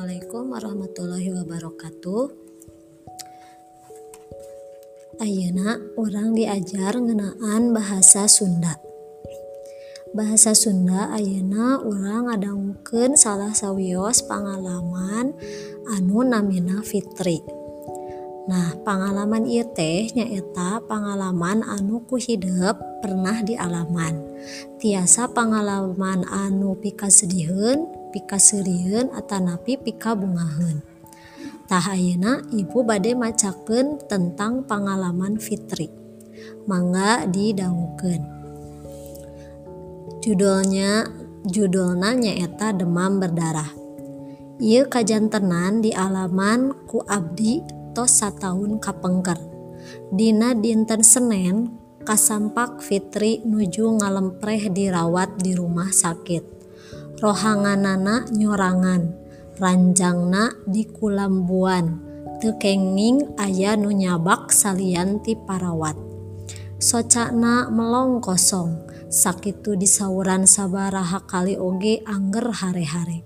[0.00, 2.24] Assalamualaikum warahmatullahi wabarakatuh.
[5.20, 8.80] Ayeuna orang diajar ngenaan bahasa Sunda.
[10.16, 15.36] Bahasa Sunda Ayeuna orang ngadangukeun salah sawios pengalaman
[15.92, 17.44] anu namina Fitri.
[18.48, 24.16] Nah pengalaman ieu teh nyaeta pengalaman anu ku hidup pernah di alaman.
[24.80, 27.99] Tiasa pengalaman anu pikasedihun
[28.38, 30.82] serieun atanapi pika bungaheun.
[31.70, 35.86] Tah ayeuna ibu bade macakeun tentang pengalaman Fitri.
[36.66, 38.40] Mangga didangukeun
[40.20, 41.08] judulnya
[41.48, 43.72] judulna nyaeta demam berdarah.
[44.60, 47.64] Ieu kajantenan di alaman ku abdi
[47.96, 49.40] tos sataun kapengker.
[50.12, 51.72] Dina dinten Senin
[52.04, 56.59] kasampak Fitri nuju ngalempreh dirawat di rumah sakit
[57.20, 59.12] rohanganana nyorangan
[59.60, 62.08] ranjangna di kulambuan.
[62.40, 65.92] Tekenging aya nu nyabak salianti parawat.
[66.80, 73.20] Socana melong kosong sakitu disauran sabaraha kali oge angger hare-hare.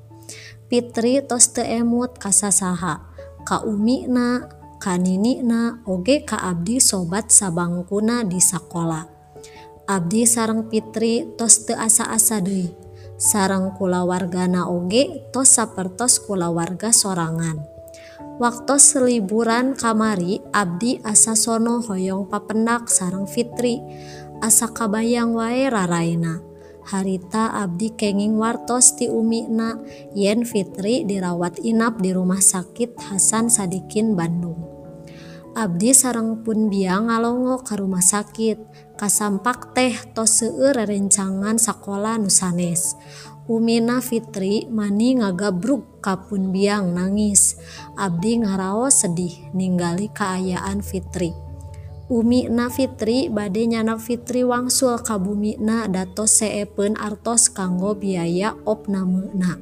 [0.66, 3.06] Fitri tos teemut kasasaha
[3.46, 4.50] kaumina
[4.82, 9.06] kaninina oge ka abdi sobat sabangkuna di sakola.
[9.86, 12.83] Abdi sarang Fitri tos te asa-asa deui.
[13.20, 17.62] Sarang kulawargana oge tos sapertos kulawarga sorangan.
[18.34, 23.78] Waktu seliburan kamari Abdi asa sono hoyong papendak sarang Fitri
[24.42, 26.42] asa kabayang wae raraina.
[26.84, 29.78] Harita Abdi kenging wartos ti umina
[30.12, 34.60] yen Fitri dirawat inap di rumah sakit Hasan Sadikin Bandung.
[35.54, 38.58] Abdi sarang pun biang ngalongo ke rumah sakit
[39.04, 42.96] kasampak teh tos seueur rerencangan sakola nusanes
[43.44, 47.60] Umina Fitri mani ngagabruk kapun biang nangis.
[48.00, 51.36] Abdi ngaraos sedih ningali keayaan Fitri.
[52.08, 59.60] Umi na Fitri bade nyana Fitri wangsul kabumi na datos seepen artos kanggo biaya opnamena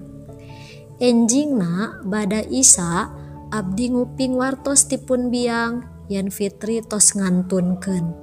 [1.03, 3.11] enjing na bada Isa
[3.51, 8.23] Abdi nguping wartos tipun biang yen Fitri tos ngantunken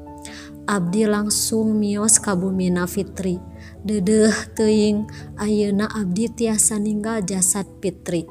[0.69, 3.41] Abdi langsung mios kabumina Fitri
[3.81, 5.09] dedeh teing
[5.41, 8.29] ayeuna Abdi tiasa ninggal jasad Fitri.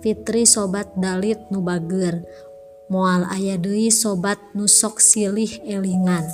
[0.00, 2.24] Fitri sobat Dalit nubager
[2.88, 6.24] mual aya Dewi sobat nusok silih elingan.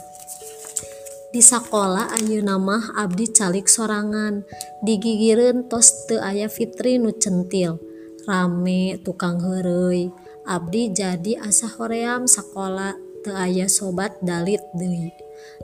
[1.33, 4.45] Di sekolah Ayu nama Abdi calik sorangan.
[4.85, 7.81] Digigiren tos te ayah Fitri nu centil.
[8.29, 10.13] Rame tukang herei
[10.47, 12.95] Abdi jadi asa hoream sekolah
[13.25, 15.22] te ayah sobat Dalit Dewi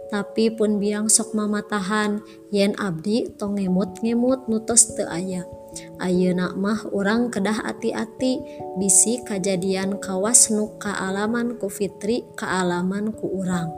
[0.09, 5.45] tapi pun biang sok mamatahan yen Abdi tong ngemut-ngemut nutus te aya.
[6.01, 8.41] Ayeuna mah orang kedah ati-ati
[8.81, 13.69] bisi kejadian kawas nu kealaman ku Fitri kealaman ku urang.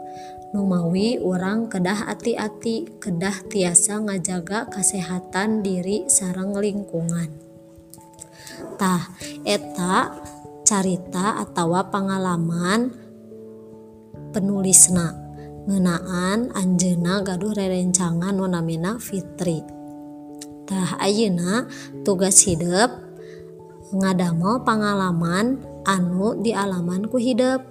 [0.54, 7.30] Numawi orang kedah ati-ati kedah tiasa ngajaga kesehatan diri sarang lingkungan.
[8.78, 9.10] Tah
[9.42, 10.14] eta
[10.62, 12.94] carita atau pengalaman
[14.30, 15.19] penulisna
[15.68, 21.66] ngenaan Anjena gaduh rerencangan nonamina Fitritah Ayeuna
[22.06, 23.10] tugas hidup
[23.90, 27.66] ngadamel pengalaman anu di alamanku hidup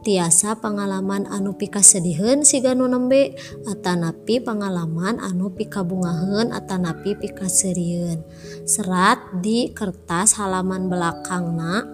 [0.00, 3.36] tiasa pengalaman anu pika sedihun siga nu nembe
[3.68, 8.24] atanapi pengalaman anu pika bungahen atanapi pika seriun
[8.64, 11.84] serat di kertas halaman belakangna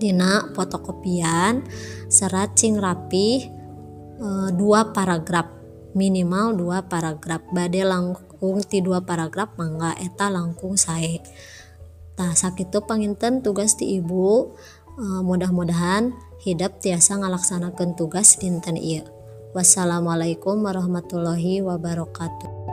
[0.00, 1.62] Dina fotokopian
[2.10, 3.61] serat cing rapih
[4.54, 5.50] dua paragraf.
[5.92, 7.42] Minimal dua paragraf.
[7.50, 11.20] Bade langkung ti dua paragraf mangga eta langkung sae.
[12.14, 14.52] Tah sakitu panginten tugas ti ibu
[14.98, 16.12] uh, mudah-mudahan
[16.42, 19.06] hidup tiasa ngalaksanakan tugas dinten iya
[19.54, 22.71] wassalamualaikum warahmatullahi wabarakatuh